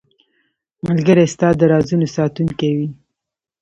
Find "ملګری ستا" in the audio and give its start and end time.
0.87-1.47